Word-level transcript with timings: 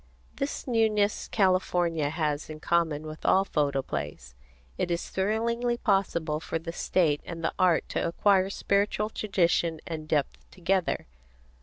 This 0.37 0.65
newness 0.67 1.27
California 1.27 2.09
has 2.09 2.49
in 2.49 2.59
common 2.59 3.03
with 3.05 3.23
all 3.23 3.45
photoplays. 3.45 4.33
It 4.75 4.89
is 4.89 5.07
thrillingly 5.09 5.77
possible 5.77 6.39
for 6.39 6.57
the 6.57 6.73
state 6.73 7.21
and 7.23 7.43
the 7.43 7.53
art 7.59 7.87
to 7.89 8.07
acquire 8.07 8.49
spiritual 8.49 9.11
tradition 9.11 9.79
and 9.85 10.07
depth 10.07 10.49
together. 10.49 11.05